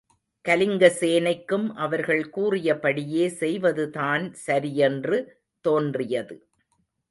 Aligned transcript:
கலிங்கசேனைக்கும் 0.45 1.67
அவர்கள் 1.75 2.29
கூறிய 2.29 2.79
படியே 2.79 3.27
செய்வதுதான் 3.27 4.33
சரியென்று 4.33 5.19
தோன்றியது. 5.65 6.37